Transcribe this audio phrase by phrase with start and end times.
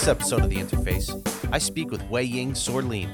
[0.00, 3.10] this episode of The Interface, I speak with Weiying Sörlin,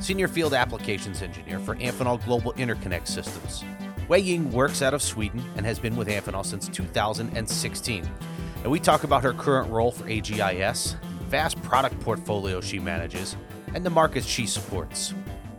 [0.00, 3.64] Senior Field Applications Engineer for Amphenol Global Interconnect Systems.
[4.08, 8.06] Wei Ying works out of Sweden and has been with Amphenol since 2016.
[8.62, 13.34] And we talk about her current role for AGIS, vast product portfolio she manages,
[13.72, 15.14] and the markets she supports.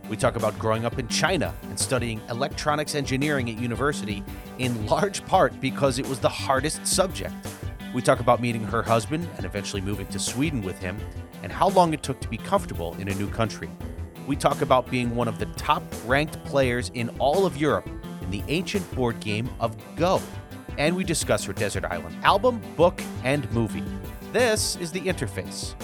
[0.08, 4.22] We talk about growing up in China and studying electronics engineering at university,
[4.58, 7.34] in large part because it was the hardest subject.
[7.98, 10.96] We talk about meeting her husband and eventually moving to Sweden with him,
[11.42, 13.68] and how long it took to be comfortable in a new country.
[14.28, 17.90] We talk about being one of the top ranked players in all of Europe
[18.22, 20.22] in the ancient board game of Go.
[20.78, 23.82] And we discuss her Desert Island album, book, and movie.
[24.32, 25.74] This is The Interface.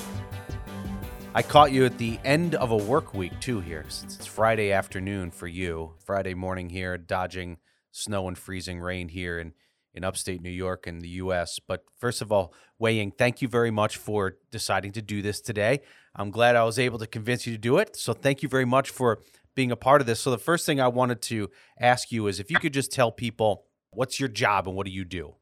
[1.35, 4.71] I caught you at the end of a work week too here, since it's Friday
[4.71, 5.95] afternoon for you.
[5.99, 7.59] Friday morning here, dodging
[7.91, 9.53] snow and freezing rain here in,
[9.95, 11.59] in upstate New York and the US.
[11.59, 15.81] But first of all, Weiying, thank you very much for deciding to do this today.
[16.17, 17.97] I'm glad I was able to convince you to do it.
[17.97, 19.21] So thank you very much for
[19.55, 20.21] being a part of this.
[20.21, 21.49] So the first thing I wanted to
[21.81, 24.93] ask you is if you could just tell people what's your job and what do
[24.93, 25.35] you do?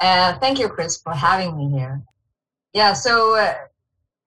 [0.00, 2.02] Uh, thank you, Chris, for having me here.
[2.72, 3.54] Yeah, so uh,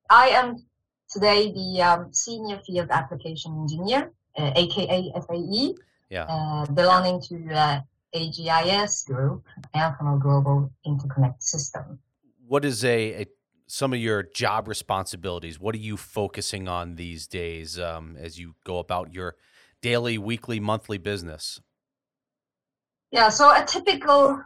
[0.10, 0.64] I am
[1.10, 5.76] today the um, senior field application engineer, uh, aka FAE,
[6.10, 6.24] Yeah.
[6.26, 7.82] uh, belonging to uh,
[8.14, 12.00] AGIS group, Amphenol Global Interconnect System.
[12.48, 13.26] What is a, a
[13.68, 15.60] some of your job responsibilities?
[15.60, 19.36] What are you focusing on these days um, as you go about your
[19.82, 21.60] daily, weekly, monthly business?
[23.12, 24.42] Yeah, so a typical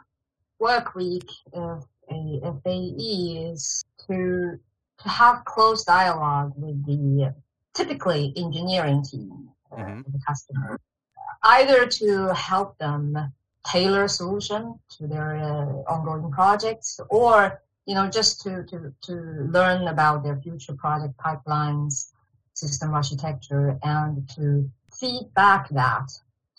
[0.60, 4.60] work week of a FAE is to
[5.00, 7.34] to have close dialogue with the
[7.76, 10.06] typically engineering team uh, Mhm.
[10.06, 10.80] of the customer,
[11.44, 13.16] either to help them
[13.72, 19.14] tailor solution to their uh, ongoing projects, or you know just to to to
[19.52, 22.12] learn about their future project pipelines,
[22.54, 24.70] system architecture, and to
[25.00, 26.08] feed back that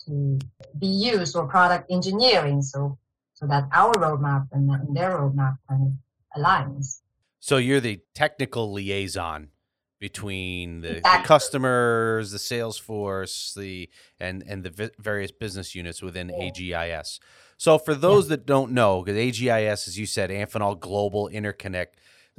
[0.05, 0.39] to
[0.77, 2.97] be used for product engineering so
[3.33, 6.99] so that our roadmap and, and their roadmap kind of aligns.
[7.39, 9.49] So you're the technical liaison
[9.99, 13.89] between the, the customers, the sales force, the
[14.19, 17.19] and and the vi- various business units within AGIS.
[17.57, 21.97] So for those that don't know, because AGIS, as you said, Amphenol Global Interconnect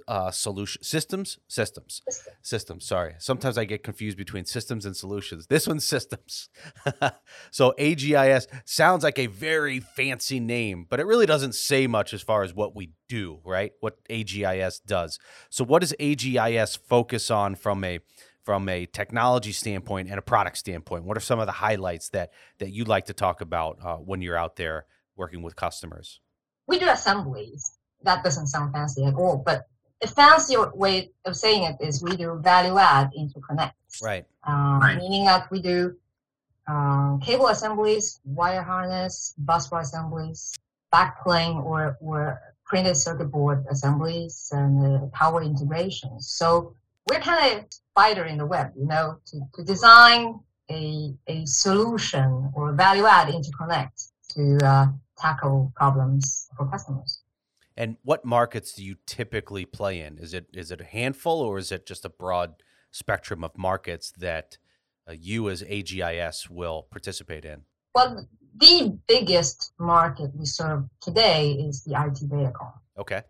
[0.08, 2.02] uh, Solution Systems, systems,
[2.42, 2.84] systems.
[2.86, 5.46] Sorry, sometimes I get confused between systems and solutions.
[5.46, 6.48] This one's systems.
[7.50, 12.22] so AGIS sounds like a very fancy name, but it really doesn't say much as
[12.22, 13.72] far as what we do, right?
[13.80, 15.18] What AGIS does.
[15.50, 18.00] So what does AGIS focus on from a
[18.42, 21.04] from a technology standpoint and a product standpoint?
[21.04, 24.22] What are some of the highlights that that you like to talk about uh, when
[24.22, 24.86] you're out there
[25.16, 26.20] working with customers?
[26.66, 27.76] We do assemblies.
[28.02, 29.66] That doesn't sound fancy at all, but
[30.02, 34.02] a fancy way of saying it is we do value add interconnects.
[34.02, 34.24] Right.
[34.44, 35.96] Um, Meaning that we do
[36.66, 40.54] um, cable assemblies, wire harness, busbar assemblies,
[40.92, 46.28] backplane or, or printed circuit board assemblies, and uh, power integrations.
[46.28, 46.74] So
[47.08, 50.40] we're kind of spider in the web, you know, to, to design
[50.70, 54.86] a, a solution or value add interconnect to uh,
[55.18, 57.20] tackle problems for customers.
[57.80, 60.18] And what markets do you typically play in?
[60.18, 64.12] Is it is it a handful or is it just a broad spectrum of markets
[64.18, 64.58] that
[65.08, 67.62] uh, you as AGIS will participate in?
[67.94, 72.74] Well, the biggest market we serve today is the IT datacom.
[72.98, 73.22] Okay.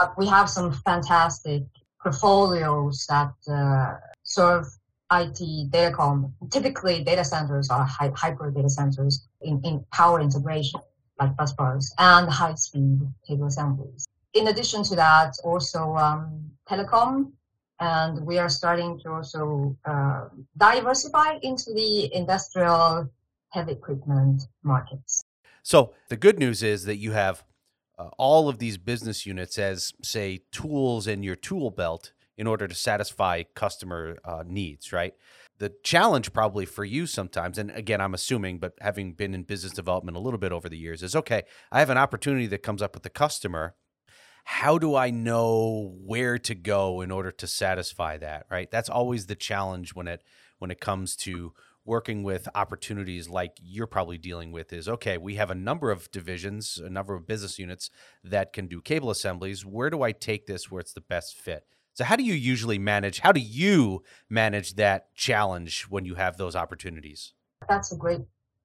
[0.00, 1.64] Uh, we have some fantastic
[2.02, 4.64] portfolios that uh, serve
[5.12, 6.32] IT datacom.
[6.50, 10.80] Typically, data centers are hy- hyper data centers in, in power integration,
[11.18, 14.06] like bus bars and high-speed cable assemblies.
[14.34, 17.32] In addition to that, also um, telecom,
[17.80, 23.10] and we are starting to also uh, diversify into the industrial
[23.50, 25.22] heavy equipment markets.
[25.62, 27.44] So the good news is that you have
[27.98, 32.68] uh, all of these business units as, say, tools in your tool belt in order
[32.68, 35.14] to satisfy customer uh, needs, right?
[35.58, 39.72] The challenge, probably for you sometimes, and again, I'm assuming, but having been in business
[39.72, 42.82] development a little bit over the years, is okay, I have an opportunity that comes
[42.82, 43.74] up with the customer.
[44.44, 48.70] How do I know where to go in order to satisfy that, right?
[48.70, 50.22] That's always the challenge when it
[50.58, 51.52] when it comes to
[51.86, 56.10] working with opportunities like you're probably dealing with is okay, we have a number of
[56.10, 57.90] divisions, a number of business units
[58.24, 59.64] that can do cable assemblies.
[59.64, 61.64] Where do I take this where it's the best fit?
[61.96, 66.36] So how do you usually manage how do you manage that challenge when you have
[66.36, 67.32] those opportunities?
[67.70, 68.20] That's a great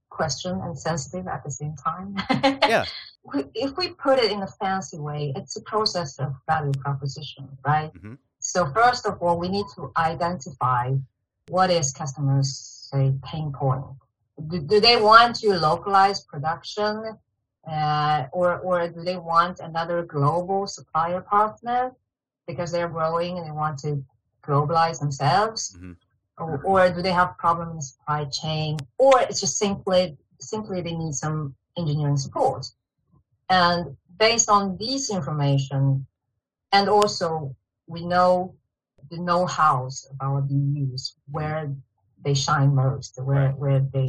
[0.09, 2.15] question and sensitive at the same time.
[2.69, 2.85] Yeah.
[3.53, 7.93] If we put it in a fancy way, it's a process of value proposition, right?
[7.93, 8.17] Mhm.
[8.39, 10.85] So first of all, we need to identify
[11.47, 12.51] what is customers'
[12.89, 13.85] say pain point.
[14.49, 16.93] Do, do they want to localize production,
[17.75, 21.81] uh, or or do they want another global supplier partner
[22.47, 24.03] because they're growing and they want to
[24.43, 25.75] globalize themselves?
[25.77, 25.93] Mm-hmm.
[26.37, 30.81] Or, or do they have problems in the supply chain, or it's just simply simply
[30.81, 32.65] they need some engineering support.
[33.49, 36.05] And based on this information,
[36.71, 37.55] and also
[37.87, 38.55] we know
[39.09, 41.73] the know-hows of our BUs, where
[42.23, 44.07] they shine most, where, where they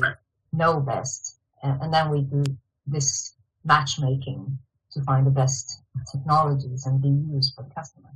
[0.53, 1.39] know best.
[1.63, 2.45] And, and then we do
[2.87, 3.35] this
[3.65, 4.59] matchmaking
[4.93, 8.09] to find the best technologies and be used for the customer.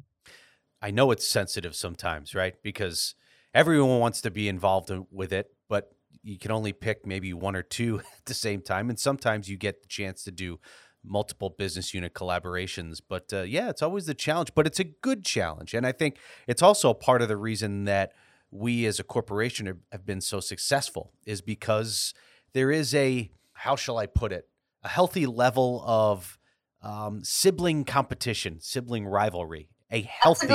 [0.82, 2.55] I know it's sensitive sometimes, right?
[2.62, 3.14] Because
[3.55, 5.93] everyone wants to be involved with it, but
[6.23, 8.90] you can only pick maybe one or two at the same time.
[8.90, 10.61] And sometimes you get the chance to do
[11.05, 13.00] multiple business unit collaborations.
[13.06, 15.73] But uh, yeah, it's always the challenge, but it's a good challenge.
[15.73, 18.12] And I think it's also part of the reason that
[18.50, 22.14] we as a corporation have been so successful is because
[22.52, 24.49] there is a, how shall I put it,
[24.82, 26.38] a healthy level of
[26.87, 30.47] um, sibling competition, sibling rivalry, a healthy,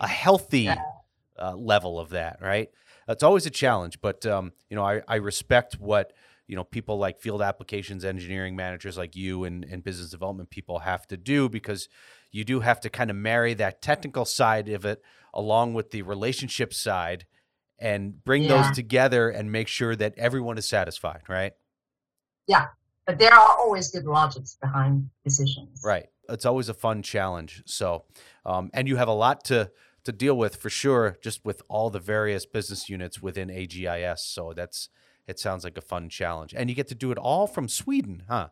[0.00, 0.82] a, healthy yeah.
[1.40, 2.68] uh, level of that, right?
[3.06, 6.12] It's always a challenge, but um, you know, I, I respect what
[6.48, 10.80] you know people like field applications engineering managers like you and, and business development people
[10.80, 11.88] have to do because
[12.32, 15.00] you do have to kind of marry that technical side of it
[15.32, 17.26] along with the relationship side
[17.78, 18.62] and bring yeah.
[18.62, 21.52] those together and make sure that everyone is satisfied right
[22.46, 22.66] yeah
[23.06, 28.04] but there are always good logics behind decisions right it's always a fun challenge so
[28.46, 29.70] um, and you have a lot to
[30.04, 34.52] to deal with for sure just with all the various business units within agis so
[34.54, 34.88] that's
[35.26, 36.54] it sounds like a fun challenge.
[36.56, 38.48] And you get to do it all from Sweden, huh?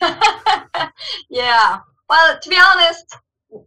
[1.30, 1.78] yeah.
[2.08, 3.16] Well, to be honest,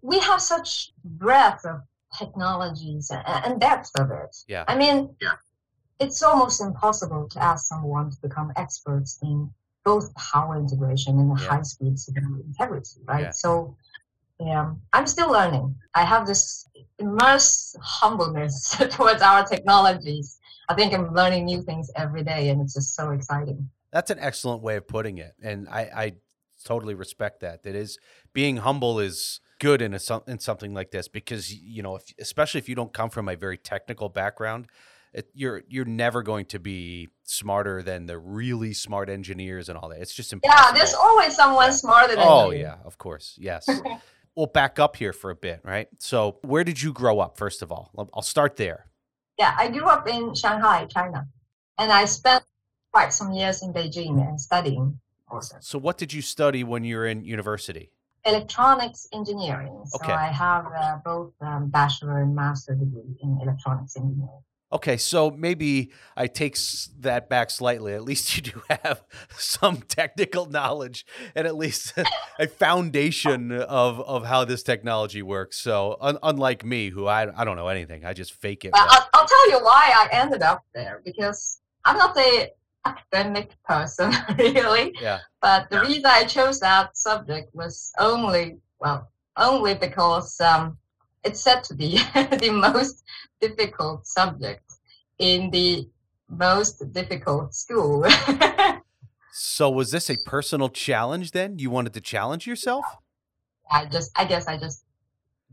[0.01, 1.81] we have such breadth of
[2.18, 4.36] technologies and depth of it.
[4.48, 4.66] Yeah.
[4.68, 5.34] I mean, yeah.
[6.00, 9.50] it's almost impossible to ask someone to become experts in
[9.89, 11.47] both power integration and yeah.
[11.47, 11.95] high speed
[12.47, 13.25] integrity, right?
[13.25, 13.31] Yeah.
[13.31, 13.75] So,
[14.39, 15.75] yeah, I'm still learning.
[15.95, 20.39] I have this immense humbleness towards our technologies
[20.69, 23.69] I think I'm learning new things every day, and it's just so exciting.
[23.91, 26.13] That's an excellent way of putting it, and I, I
[26.63, 27.63] totally respect that.
[27.63, 27.97] That is
[28.33, 32.59] being humble is good in a in something like this because you know, if, especially
[32.59, 34.68] if you don't come from a very technical background,
[35.12, 39.90] it, you're you're never going to be smarter than the really smart engineers and all
[39.90, 40.02] that.
[40.02, 40.64] It's just impossible.
[40.66, 41.72] Yeah, there's always someone yeah.
[41.72, 42.62] smarter than oh, you.
[42.62, 43.70] yeah, of course, yes.
[44.36, 45.88] we'll back up here for a bit, right?
[46.00, 47.38] So, where did you grow up?
[47.38, 48.88] First of all, I'll start there.
[49.38, 51.28] Yeah, I grew up in Shanghai, China,
[51.78, 52.44] and I spent
[52.92, 55.00] quite some years in Beijing and studying
[55.30, 55.58] also.
[55.62, 57.92] So, what did you study when you were in university?
[58.25, 59.82] Electronics engineering.
[59.86, 60.14] So, okay.
[60.14, 64.42] I have uh, both um, bachelor and master degree in electronics engineering.
[64.71, 66.56] Okay, so maybe I take
[67.00, 67.94] that back slightly.
[67.94, 69.04] At least you do have
[69.36, 71.06] some technical knowledge
[71.36, 71.94] and at least
[72.39, 75.57] a foundation of, of how this technology works.
[75.57, 78.74] So, un- unlike me, who I, I don't know anything, I just fake it.
[78.74, 82.50] Well, I'll, I'll, tell you why I ended up there because I'm not a
[82.86, 84.94] academic person, really.
[85.01, 85.19] Yeah.
[85.42, 90.77] But the reason I chose that subject was only, well, only because um,
[91.24, 93.04] it's said to be the most
[93.42, 94.64] difficult subject
[95.18, 95.88] in the
[96.30, 98.06] most difficult school.
[99.32, 101.60] so was this a personal challenge then?
[101.60, 102.86] You wanted to challenge yourself?
[103.72, 104.84] I just I guess I just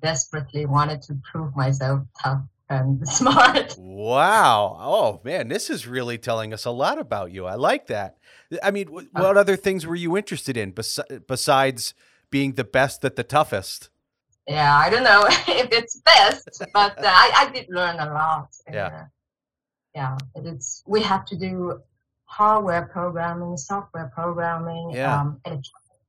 [0.01, 3.77] desperately wanted to prove myself tough and smart.
[3.79, 4.77] Wow.
[4.81, 7.47] Oh man, this is really telling us a lot about you.
[7.47, 8.17] I like that.
[8.63, 11.95] I mean, what uh, other things were you interested in bes- besides
[12.31, 13.91] being the best at the toughest?
[14.47, 18.49] Yeah, I don't know if it's best, but uh, I, I did learn a lot.
[18.73, 19.07] Yeah.
[19.95, 21.81] yeah, it's we have to do
[22.27, 25.21] hardware programming, software programming, yeah.
[25.21, 25.41] um,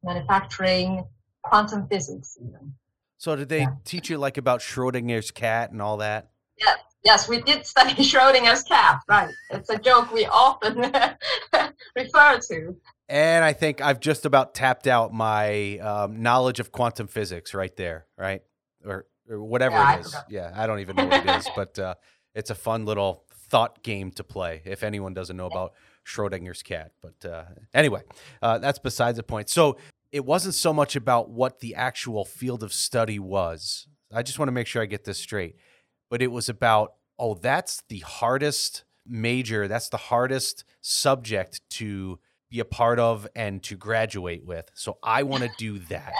[0.04, 1.06] manufacturing,
[1.44, 2.74] quantum physics, even.
[3.18, 3.76] So, did they yeah.
[3.84, 6.30] teach you like about Schrodinger's cat and all that?
[6.60, 6.76] Yeah.
[7.04, 9.00] Yes, we did study Schrodinger's cat.
[9.08, 9.34] Right.
[9.50, 10.78] It's a joke we often
[11.96, 12.76] refer to.
[13.10, 17.76] And I think I've just about tapped out my um, knowledge of quantum physics right
[17.76, 18.42] there, right?
[18.86, 20.16] Or, or whatever yeah, it is.
[20.16, 21.96] I yeah, I don't even know what it is, but uh,
[22.36, 25.74] it's a fun little thought game to play if anyone doesn't know about
[26.06, 26.92] Schrodinger's cat.
[27.02, 28.02] But uh, anyway,
[28.42, 29.50] uh, that's besides the point.
[29.50, 29.78] So
[30.12, 33.88] it wasn't so much about what the actual field of study was.
[34.14, 35.56] I just want to make sure I get this straight.
[36.10, 42.60] But it was about, oh, that's the hardest major, that's the hardest subject to be
[42.60, 44.70] a part of and to graduate with.
[44.74, 46.14] So I want to do that.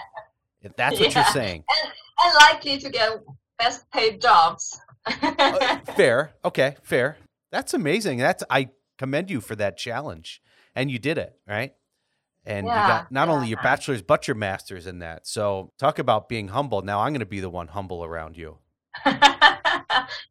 [0.62, 1.24] If that's what yeah.
[1.24, 1.64] you're saying.
[1.84, 1.94] And,
[2.24, 3.24] and likely to get
[3.58, 4.80] best paid jobs.
[5.06, 6.34] uh, fair.
[6.44, 7.18] Okay, fair.
[7.52, 8.18] That's amazing.
[8.18, 10.42] That's I commend you for that challenge.
[10.76, 11.74] And you did it, right?
[12.46, 13.34] And yeah, you got not yeah.
[13.34, 15.28] only your bachelor's but your master's in that.
[15.28, 16.82] So talk about being humble.
[16.82, 18.58] Now I'm going to be the one humble around you.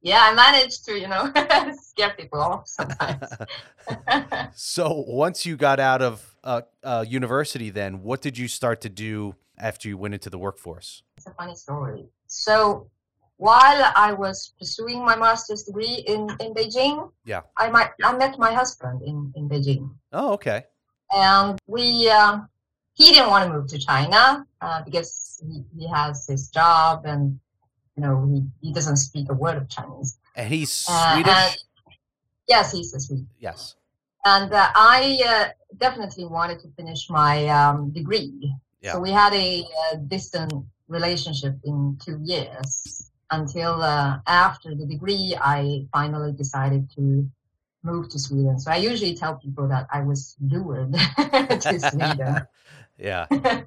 [0.02, 1.32] yeah, I managed to, you know,
[1.80, 3.28] scare people off sometimes.
[4.54, 8.88] so once you got out of uh, uh, university, then what did you start to
[8.88, 11.02] do after you went into the workforce?
[11.16, 12.06] It's a funny story.
[12.26, 12.90] So
[13.38, 18.38] while I was pursuing my master's degree in, in Beijing, yeah, I might I met
[18.38, 19.90] my husband in, in Beijing.
[20.12, 20.64] Oh, okay.
[21.14, 22.40] And we uh,
[22.94, 27.38] he didn't want to move to China uh, because he, he has his job and
[27.96, 30.18] you know he, he doesn't speak a word of Chinese.
[30.34, 31.26] And he's Swedish.
[31.26, 31.56] Uh, and,
[32.48, 33.26] yes, he's a Swede.
[33.38, 33.76] Yes.
[34.24, 35.48] And uh, I uh,
[35.78, 38.52] definitely wanted to finish my um, degree.
[38.80, 38.92] Yeah.
[38.92, 40.52] So we had a, a distant
[40.88, 47.28] relationship in two years until uh, after the degree, I finally decided to
[47.82, 48.58] move to Sweden.
[48.58, 52.46] So I usually tell people that I was lured to Sweden.
[52.98, 53.26] yeah.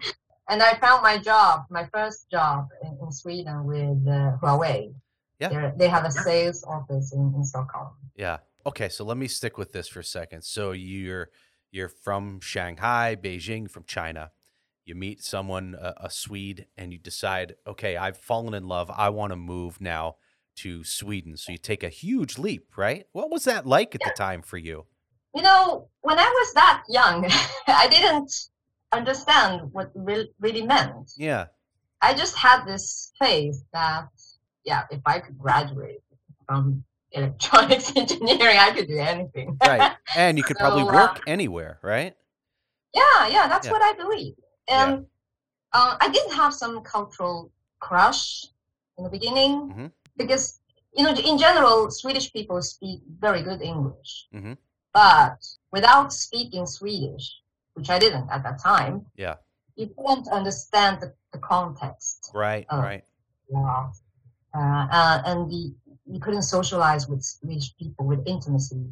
[0.50, 4.94] and I found my job, my first job in, in Sweden with uh, Huawei.
[5.40, 5.50] Yeah.
[5.50, 7.90] They're, they have a sales office in, in Stockholm.
[8.16, 8.38] Yeah.
[8.66, 10.44] Okay, so let me stick with this for a second.
[10.44, 11.30] So you're
[11.72, 14.32] you're from Shanghai, Beijing, from China
[14.90, 18.90] you meet someone, a, a Swede, and you decide, okay, I've fallen in love.
[18.90, 20.16] I want to move now
[20.58, 21.38] to Sweden.
[21.38, 23.06] So you take a huge leap, right?
[23.12, 24.10] What was that like at yeah.
[24.10, 24.88] the time for you?
[25.36, 27.30] You know, when I was that young,
[27.68, 28.34] I didn't
[28.92, 31.12] understand what re- really meant.
[31.18, 31.48] Yeah.
[32.02, 34.10] I just had this faith that,
[34.66, 36.02] yeah, if I could graduate
[36.48, 39.58] from electronics engineering, I could do anything.
[39.66, 39.94] right.
[40.16, 42.16] And you could so, probably work uh, anywhere, right?
[42.94, 43.74] Yeah, yeah, that's yeah.
[43.74, 44.34] what I believe.
[44.68, 44.98] And yeah.
[45.74, 48.46] uh, I did have some cultural crush
[48.98, 49.86] in the beginning mm-hmm.
[50.18, 50.60] because,
[50.96, 54.28] you know, in general, Swedish people speak very good English.
[54.34, 54.54] Mm-hmm.
[54.94, 55.38] But
[55.72, 57.32] without speaking Swedish,
[57.80, 59.36] which I didn't at that time, yeah,
[59.76, 62.32] you couldn't understand the, the context.
[62.34, 63.04] Right, right.
[63.50, 63.90] Yeah.
[64.54, 65.74] Uh, uh, and the,
[66.06, 68.84] you couldn't socialize with Swedish people with intimacy.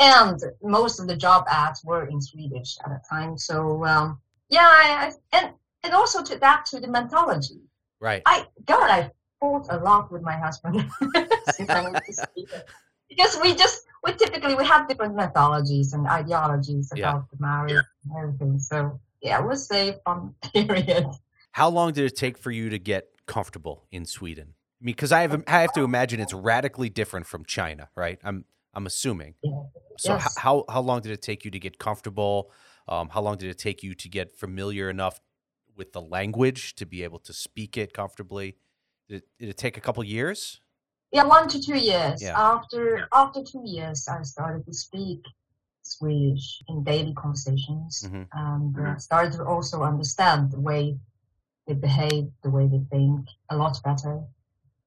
[0.00, 3.36] And most of the job ads were in Swedish at that time.
[3.36, 7.60] So um, yeah, I, I, and and also to adapt to the mentality.
[8.00, 8.22] Right.
[8.26, 10.88] I God, I fought a lot with my husband
[13.16, 17.22] because we just we typically we have different methodologies and ideologies about yeah.
[17.32, 18.58] the marriage and everything.
[18.58, 21.06] So yeah, was a from period.
[21.52, 24.54] How long did it take for you to get comfortable in Sweden?
[24.80, 28.18] I mean, because I have I have to imagine it's radically different from China, right?
[28.22, 28.44] I'm
[28.74, 29.34] I'm assuming.
[29.42, 29.62] Yeah.
[29.98, 30.36] So yes.
[30.38, 32.50] how how long did it take you to get comfortable?
[32.86, 35.20] Um, how long did it take you to get familiar enough
[35.74, 38.56] with the language to be able to speak it comfortably?
[39.08, 40.60] Did it, did it take a couple years?
[41.14, 42.20] Yeah, one to two years.
[42.20, 42.34] Yeah.
[42.36, 45.20] After after two years, I started to speak
[45.82, 48.24] Swedish in daily conversations, mm-hmm.
[48.32, 50.98] and uh, started to also understand the way
[51.68, 54.22] they behave, the way they think, a lot better.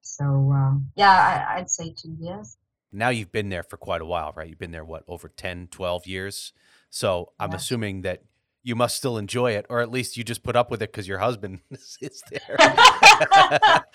[0.02, 2.58] So um, yeah, I, I'd say two years.
[2.92, 4.50] Now you've been there for quite a while, right?
[4.50, 6.52] You've been there what over 10, 12 years.
[6.90, 7.56] So I'm yeah.
[7.56, 8.24] assuming that
[8.64, 11.08] you must still enjoy it, or at least you just put up with it because
[11.08, 11.62] your husband
[12.02, 12.58] is there.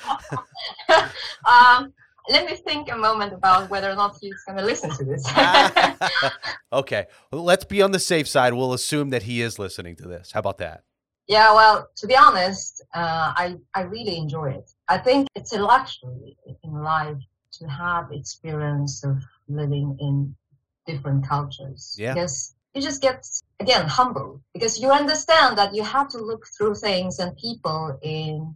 [1.46, 1.92] um,
[2.28, 5.26] let me think a moment about whether or not he's going to listen to this.
[6.72, 8.54] okay, well, let's be on the safe side.
[8.54, 10.32] We'll assume that he is listening to this.
[10.32, 10.84] How about that?
[11.28, 14.70] Yeah, well, to be honest, uh, I I really enjoy it.
[14.88, 17.18] I think it's a luxury in life
[17.58, 20.34] to have experience of living in
[20.86, 21.96] different cultures.
[21.98, 22.14] Yeah.
[22.14, 23.26] Because you just get
[23.60, 28.54] again humble because you understand that you have to look through things and people in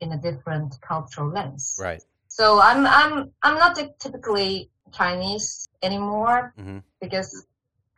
[0.00, 1.78] in a different cultural lens.
[1.80, 2.02] Right.
[2.32, 6.78] So I'm I'm I'm not typically Chinese anymore mm-hmm.
[6.98, 7.44] because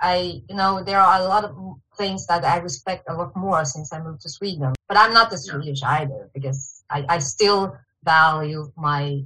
[0.00, 1.54] I you know there are a lot of
[1.96, 4.74] things that I respect a lot more since I moved to Sweden.
[4.88, 9.22] But I'm not the Swedish either because I, I still value my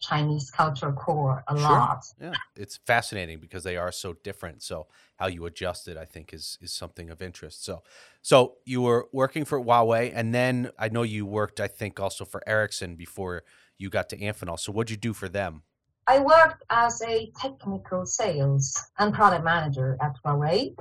[0.00, 1.62] Chinese culture core a sure.
[1.62, 2.04] lot.
[2.20, 4.62] Yeah, it's fascinating because they are so different.
[4.62, 4.86] So
[5.16, 7.64] how you adjust it, I think, is is something of interest.
[7.64, 7.82] So,
[8.22, 12.24] so you were working for Huawei, and then I know you worked, I think, also
[12.24, 13.42] for Ericsson before
[13.76, 14.58] you got to Amphenol.
[14.58, 15.62] So what'd you do for them?
[16.06, 20.74] I worked as a technical sales and product manager at Huawei.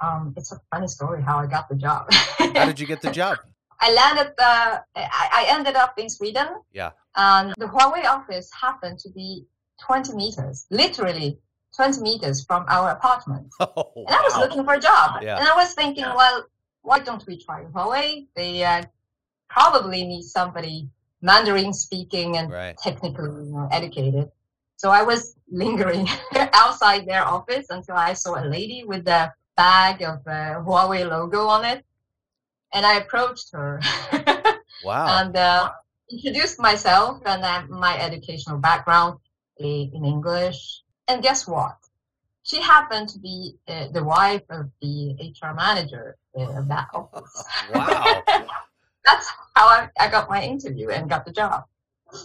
[0.00, 2.10] Um, it's a funny story how I got the job.
[2.12, 3.38] how did you get the job?
[3.80, 4.34] I landed.
[4.38, 6.48] Uh, I, I ended up in Sweden.
[6.72, 6.90] Yeah.
[7.16, 9.44] And the Huawei office happened to be
[9.84, 11.38] 20 meters, literally
[11.76, 13.46] 20 meters from our apartment.
[13.60, 14.40] Oh, and I was wow.
[14.40, 15.22] looking for a job.
[15.22, 15.38] Yeah.
[15.38, 16.44] And I was thinking, well,
[16.82, 18.26] why don't we try Huawei?
[18.34, 18.82] They uh,
[19.48, 20.88] probably need somebody
[21.22, 22.76] Mandarin speaking and Right.
[22.78, 24.30] technically you know, educated.
[24.76, 26.08] So I was lingering
[26.52, 31.46] outside their office until I saw a lady with a bag of uh, Huawei logo
[31.46, 31.84] on it,
[32.72, 33.80] and I approached her
[34.84, 35.20] Wow.
[35.20, 35.70] and uh,
[36.10, 39.18] introduced myself and uh, my educational background
[39.58, 40.82] in English.
[41.08, 41.76] And guess what?
[42.42, 47.44] She happened to be uh, the wife of the HR manager uh, of that office.
[47.74, 48.22] wow.
[49.04, 51.64] That's how I, I got my interview and got the job.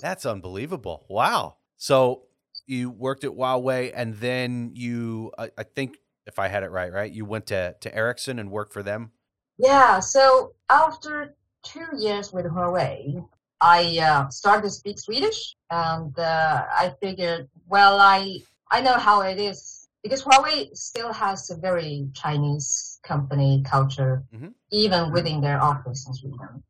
[0.02, 1.06] That's unbelievable.
[1.10, 1.58] Wow.
[1.78, 2.24] So
[2.66, 6.92] you worked at Huawei and then you, I, I think if I had it right,
[6.92, 7.12] right?
[7.12, 9.12] You went to, to Ericsson and worked for them.
[9.58, 13.26] Yeah, so after two years with Huawei,
[13.62, 19.22] I uh, started to speak Swedish, and uh, I figured, well, I I know how
[19.22, 24.54] it is because Huawei still has a very Chinese company culture, Mhm.
[24.72, 26.64] even within their office in Sweden,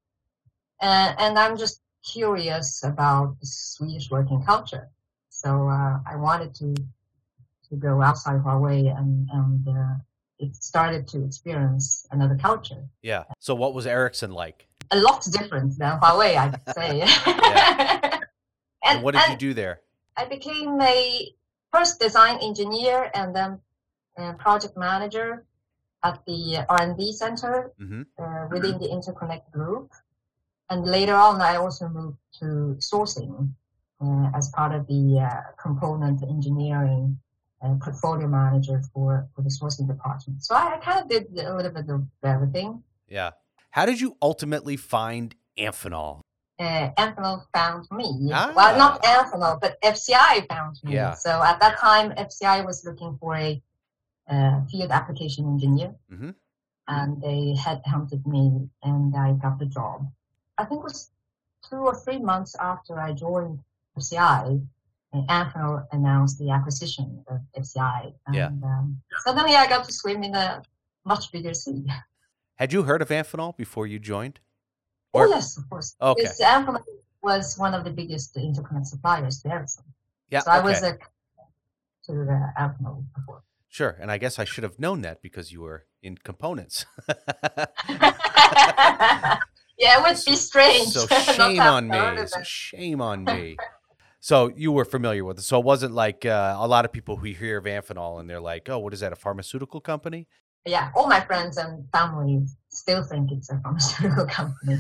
[0.82, 4.90] and and I'm just curious about the Swedish working culture,
[5.30, 6.76] so uh, I wanted to
[7.70, 9.96] to go outside Huawei and and uh,
[10.40, 13.24] it started to experience another culture Yeah.
[13.40, 14.68] So what was Ericsson like?
[14.92, 18.22] a lot different than Huawei, I would say.
[18.86, 19.82] And, and, what did you do there?
[20.16, 21.34] I became a
[21.74, 23.60] first design engineer and then
[24.16, 25.44] uh, project manager
[26.04, 29.92] at the R&D center hmm uh, within the Interconnect group.
[30.70, 33.50] And later on, I also moved to sourcing
[34.04, 37.18] uh, as part of the uh, component engineering
[37.66, 40.44] uh, portfolio manager for, for the sourcing department.
[40.44, 42.84] So I, I kind of did a little bit of everything.
[43.08, 43.32] Yeah.
[43.72, 46.22] How did you ultimately find Amphenol?
[46.60, 48.30] uh, Amphenol found me.
[48.34, 48.54] Ah.
[48.56, 50.94] Well, not Amphenol, but FCI found me.
[50.94, 51.14] Yeah.
[51.14, 53.62] So at that time, FCI was looking for a
[54.30, 56.34] uh, field application engineer, Mhm.
[56.88, 60.10] and they headhunted me, and I got the job.
[60.58, 61.12] I think it was
[61.70, 63.60] two or three months after I joined
[63.98, 64.66] FCI.
[65.16, 68.48] And Amphenol announced the acquisition of FCI, and Yeah.
[68.48, 70.62] um, suddenly I got to swim in a
[71.06, 71.86] much bigger sea.
[72.56, 74.40] Had you heard of Amphenol before you joined?
[75.14, 75.96] Oh yes, of course.
[76.02, 76.24] Okay.
[76.24, 76.84] Because Amphenol
[77.22, 79.86] was one of the biggest interconnect suppliers to Ericsson.
[80.30, 80.42] Yeah.
[80.42, 80.68] So I okay.
[80.68, 80.98] was a
[82.08, 83.42] to uh, Amphenol before.
[83.70, 83.98] Sure.
[84.00, 86.86] And I guess I should have known that because you were in components.
[87.10, 87.66] yeah,
[89.78, 90.88] it would be strange.
[90.90, 92.28] so shame on me.
[92.28, 93.58] So shame on me.
[94.26, 95.44] So you were familiar with it.
[95.44, 98.42] So it wasn't like uh, a lot of people who hear of Amphenol and they're
[98.42, 99.14] like, "Oh, what is that?
[99.14, 100.28] A pharmaceutical company?"
[100.66, 104.80] Yeah, all my friends and family still think it's a pharmaceutical company.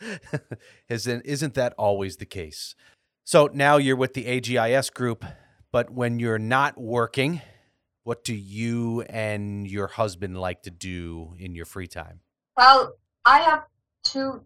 [0.88, 2.74] isn't isn't that always the case?
[3.22, 5.24] So now you're with the AGIS group,
[5.70, 7.40] but when you're not working,
[8.02, 12.22] what do you and your husband like to do in your free time?
[12.56, 13.66] Well, I have
[14.02, 14.42] two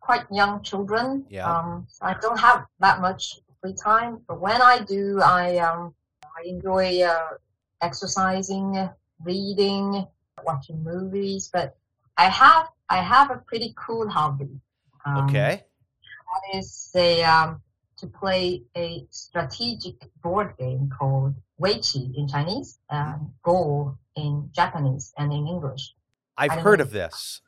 [0.00, 1.24] quite young children.
[1.30, 1.48] Yeah.
[1.48, 5.94] Um, so I don't have that much free time, but when I do, I um,
[6.36, 7.28] I enjoy uh,
[7.80, 8.88] exercising,
[9.24, 10.06] reading,
[10.44, 11.48] watching movies.
[11.52, 11.76] But
[12.18, 14.50] I have I have a pretty cool hobby.
[15.06, 15.64] Um, Okay.
[16.32, 17.62] That is a um,
[17.98, 25.32] to play a strategic board game called Weiqi in Chinese, um, Go in Japanese, and
[25.32, 25.94] in English.
[26.36, 26.84] I've heard know.
[26.84, 27.42] of this.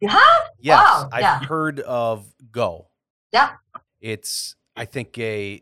[0.00, 0.50] You have?
[0.60, 1.44] Yes, Wow, I've yeah.
[1.44, 2.88] heard of Go.
[3.32, 3.50] Yeah.
[4.00, 5.60] It's I think a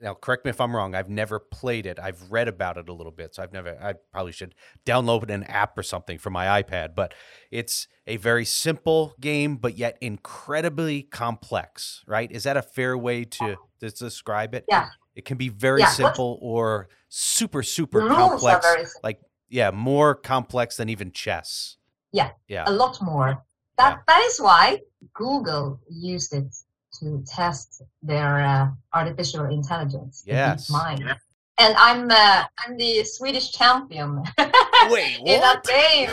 [0.00, 0.94] now correct me if I'm wrong.
[0.94, 1.98] I've never played it.
[1.98, 3.76] I've read about it a little bit, so I've never.
[3.82, 4.54] I probably should
[4.86, 6.94] download an app or something for my iPad.
[6.94, 7.14] But
[7.50, 12.04] it's a very simple game, but yet incredibly complex.
[12.06, 12.30] Right?
[12.30, 14.64] Is that a fair way to, to describe it?
[14.68, 14.88] Yeah.
[15.14, 18.94] It can be very Yeah, simple or super super complex.
[19.02, 21.76] like yeah, more complex than even chess.
[22.12, 22.30] Yeah.
[22.46, 22.64] Yeah.
[22.66, 23.44] a lot more.
[23.78, 23.98] That Yeah.
[24.06, 24.80] that is why
[25.14, 26.54] Google used it
[27.00, 30.70] to test their uh, artificial intelligence, the Yes.
[30.70, 31.16] DeepMind.
[31.60, 34.22] And I'm uh, I'm the Swedish champion
[34.90, 36.10] Wait, in that game,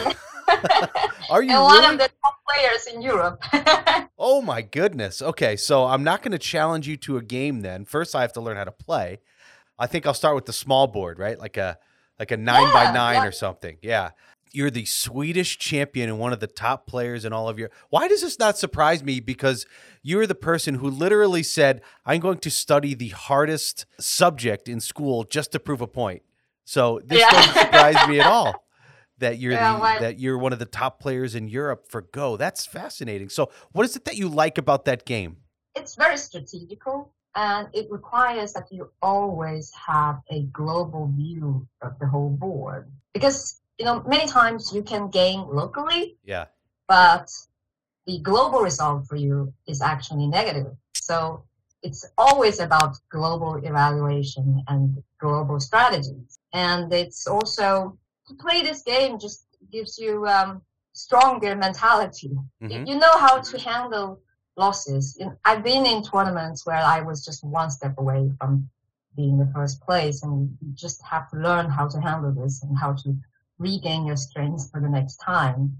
[1.29, 3.43] Are you and one of the top players in Europe.
[4.17, 5.21] Oh my goodness.
[5.21, 7.85] Okay, so I'm not going to challenge you to a game then.
[7.85, 9.19] First, I have to learn how to play.
[9.77, 11.37] I think I'll start with the small board, right?
[11.37, 11.77] Like a
[12.19, 13.25] like a nine by nine yeah.
[13.25, 13.77] or something.
[13.81, 14.11] Yeah.
[14.55, 17.69] You're the Swedish champion and one of the top players in all of your.
[17.89, 19.19] Why does this not surprise me?
[19.19, 19.65] Because
[20.01, 25.23] you're the person who literally said, "I'm going to study the hardest subject in school
[25.23, 26.23] just to prove a point."
[26.63, 27.29] So this Yeah.
[27.31, 28.63] doesn't surprise me at all.
[29.19, 32.35] That you're Yeah, the, that you're one of the top players in Europe for Go.
[32.35, 33.29] That's fascinating.
[33.29, 35.37] So, what is it that you like about that game?
[35.73, 42.07] it's very strategical and it requires that you always have a global view of the
[42.07, 46.45] whole board because you know many times you can gain locally Yeah,
[46.87, 47.29] but
[48.07, 50.67] the global result for you is actually negative.
[50.93, 51.43] So
[51.81, 56.39] it's always about global evaluation and global strategies.
[56.53, 60.61] And it's also to play this game just gives you um,
[60.93, 62.31] stronger mentality.
[62.61, 62.87] Mhm.
[62.87, 64.19] You know how to handle
[64.57, 65.19] losses.
[65.43, 68.69] I've been in tournaments where I was just one step away from
[69.15, 72.77] being the first place, and you just have to learn how to handle this and
[72.77, 73.15] how to
[73.57, 75.77] regain your strength for the next time.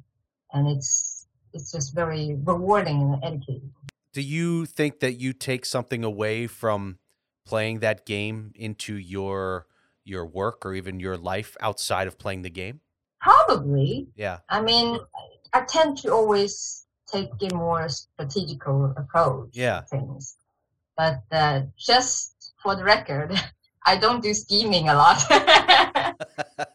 [0.54, 3.72] And it's it's just very rewarding and educating.
[4.14, 7.00] Do you think that you take something away from
[7.46, 9.68] playing that game into your
[10.04, 12.82] your work or even your life outside of playing the game?
[13.22, 14.40] Probably, Yeah.
[14.50, 15.00] I mean,
[15.54, 19.82] I tend to always take a more strategical approach Yeah.
[19.82, 20.38] to things.
[20.96, 23.34] But uh, just for the record,
[23.86, 25.24] I don't do scheming a lot.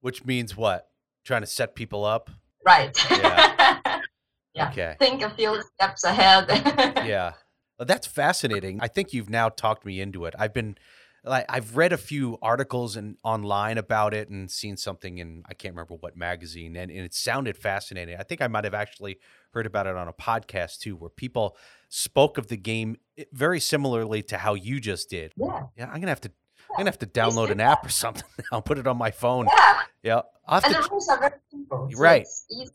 [0.00, 0.88] Which means what?
[1.24, 2.30] Trying to set people up?
[2.64, 2.96] right.
[3.10, 4.00] Yeah.
[4.54, 4.70] Yeah.
[4.70, 4.96] Okay.
[4.98, 6.46] Think a few steps ahead.
[7.06, 7.34] yeah.
[7.78, 8.80] Well, that's fascinating.
[8.82, 10.34] I think you've now talked me into it.
[10.36, 10.76] I've been
[11.24, 15.54] like I've read a few articles and online about it and seen something in I
[15.54, 18.16] can't remember what magazine and, and it sounded fascinating.
[18.18, 19.18] I think I might have actually
[19.52, 21.56] heard about it on a podcast too where people
[21.88, 25.32] spoke of the game eh, very similarly to how you just did.
[25.36, 25.64] Yeah.
[25.76, 26.32] Yeah, I'm gonna have to
[26.70, 29.46] I'm gonna have to download an app or something I'll put it on my phone.
[29.56, 29.80] Yeah.
[30.02, 30.20] Yeah.
[30.48, 31.88] And to the rules are very simple.
[31.92, 32.26] so Right.
[32.50, 32.66] Yeah.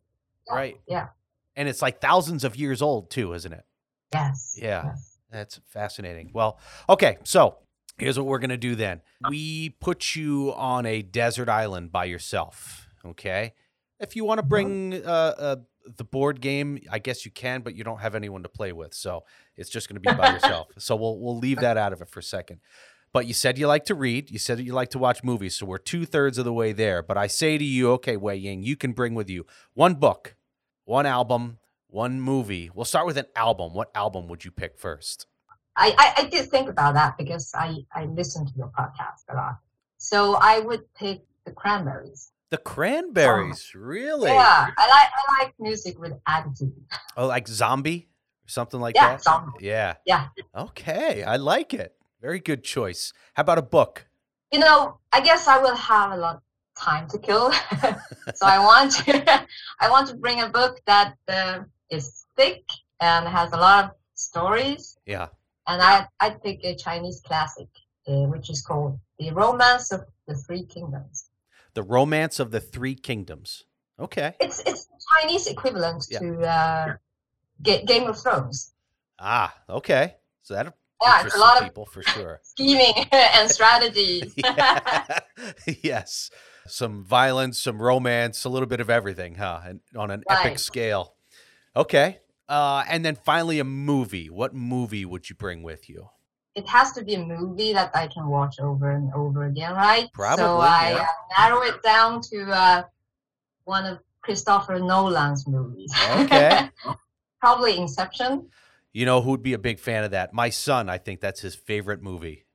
[0.52, 0.78] Right.
[0.88, 1.08] Yeah.
[1.56, 3.64] and it's like thousands of years old too, isn't it?
[4.14, 4.58] Yes.
[4.62, 4.84] Yeah.
[4.86, 5.18] yes.
[5.32, 6.32] That's fascinating.
[6.34, 7.58] Well, okay, so
[7.98, 9.02] here's what we're gonna do then.
[9.30, 12.88] We put you on a desert island by yourself.
[13.06, 13.54] Okay.
[14.00, 15.56] If you want to bring uh, uh,
[15.98, 18.94] the board game, I guess you can, but you don't have anyone to play with,
[18.94, 19.24] so
[19.56, 20.68] it's just gonna be by yourself.
[20.78, 22.60] so we'll we'll leave that out of it for a second.
[23.14, 24.32] But you said you like to read.
[24.32, 26.74] You said that you like to watch movies, so we're two thirds of the way
[26.74, 27.04] there.
[27.04, 29.46] But I say to you, okay, Weiying, you can bring with you
[29.76, 30.36] one book,
[30.86, 32.72] one album, one movie.
[32.74, 33.74] We'll start with an album.
[33.74, 35.28] What album would you pick first?
[35.76, 39.36] I, I, I did think about that because I, I listen to your podcast a
[39.36, 39.60] lot.
[39.98, 42.32] So I would pick the Cranberries.
[42.50, 44.32] The Cranberries, um, really?
[44.32, 46.74] Yeah, I like I like music with attitude.
[47.18, 48.10] Oh, like Zombie
[48.46, 49.24] something like Yeah, that?
[49.24, 49.52] Zombie.
[49.62, 49.96] Yeah.
[50.06, 50.28] Yeah.
[50.56, 51.96] Okay, I like it.
[52.24, 53.12] Very good choice.
[53.34, 54.08] How about a book?
[54.54, 56.42] You know, I guess I will have a lot of
[56.82, 57.52] time to kill,
[58.36, 59.46] so I want to
[59.82, 61.60] I want to bring a book that uh,
[61.90, 62.64] is thick
[63.02, 64.98] and has a lot of stories.
[65.06, 65.28] Yeah.
[65.68, 67.68] And I I pick a Chinese classic,
[68.08, 71.30] uh, which is called The Romance of the Three Kingdoms.
[71.74, 73.66] The Romance of the Three Kingdoms.
[74.00, 74.34] Okay.
[74.40, 76.20] It's it's Chinese equivalent Yeah.
[76.20, 76.86] to uh,
[77.64, 78.74] Ga- Game of Thrones.
[79.20, 80.16] Ah, okay.
[80.42, 82.40] So that Yeah, it's a lot of people for sure.
[82.44, 84.32] scheming and strategy.
[84.44, 85.20] Yeah.
[85.82, 86.30] yes.
[86.68, 89.62] Some violence, some romance, a little bit of everything, huh?
[89.66, 91.16] And on an epic scale.
[91.76, 92.20] Okay.
[92.48, 94.30] Uh, and then finally, a movie.
[94.30, 96.10] What movie would you bring with you?
[96.56, 100.08] it has to be a movie that I can watch over and over again, right?
[100.14, 100.44] Probably.
[100.44, 101.02] so I yeah.
[101.02, 102.84] uh, narrow it down to uh,
[103.64, 105.92] one of Christopher Nolan's movies.
[106.12, 106.70] Okay.
[107.40, 108.48] Probably Inception.
[108.94, 110.34] You know who would be a big fan of that?
[110.34, 110.88] My son.
[110.88, 112.46] I think that's his favorite movie.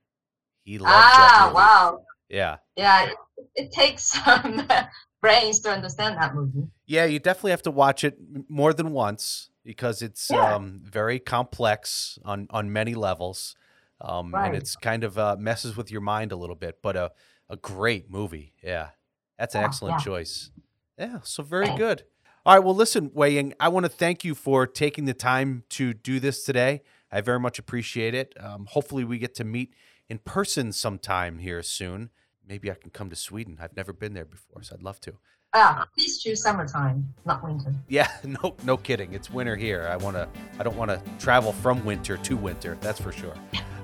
[0.63, 2.03] He loves Ah, wow.
[2.29, 2.57] Yeah.
[2.75, 3.15] Yeah, it,
[3.55, 4.67] it takes some
[5.21, 6.67] brains to understand that movie.
[6.85, 10.55] Yeah, you definitely have to watch it more than once because it's Yeah.
[10.55, 13.55] um, very complex on on many levels,
[14.01, 14.45] um, Right.
[14.47, 16.81] and it's kind of uh, messes with your mind a little bit.
[16.81, 17.11] But a
[17.49, 18.53] a great movie.
[18.63, 18.89] Yeah,
[19.37, 20.05] that's an Yeah, excellent yeah.
[20.05, 20.51] choice.
[20.97, 22.03] Yeah, so very good.
[22.45, 25.93] All right, well, listen, Weiying, I want to thank you for taking the time to
[25.93, 26.81] do this today.
[27.11, 28.33] I very much appreciate it.
[28.39, 29.73] Um, hopefully, we get to meet
[30.07, 32.09] in person sometime here soon.
[32.47, 33.57] Maybe I can come to Sweden.
[33.61, 35.13] I've never been there before, so I'd love to.
[35.53, 37.73] Ah, please choose summertime, not winter.
[37.87, 39.13] Yeah, no, no kidding.
[39.13, 39.87] It's winter here.
[39.91, 40.27] I want to.
[40.59, 42.77] I don't want to travel from winter to winter.
[42.81, 43.35] That's for sure.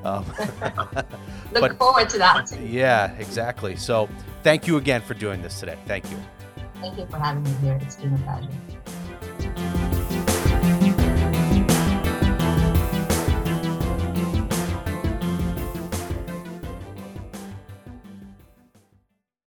[0.04, 0.24] Um,
[1.52, 2.52] Look But- forward to that.
[2.62, 3.76] yeah, exactly.
[3.76, 4.08] So,
[4.44, 5.78] thank you again for doing this today.
[5.88, 6.18] Thank you.
[6.82, 7.80] Thank you for having me here.
[7.82, 9.85] It's been a pleasure.